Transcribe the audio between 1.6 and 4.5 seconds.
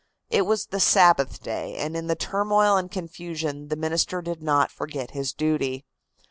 and in the turmoil and confusion the minister did